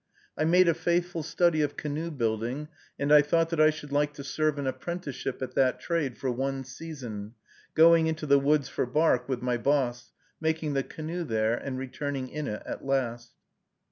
[0.35, 4.13] I made a faithful study of canoe building, and I thought that I should like
[4.15, 7.35] to serve an apprenticeship at that trade for one season,
[7.75, 12.29] going into the woods for bark with my "boss," making the canoe there, and returning
[12.29, 13.33] in it at last.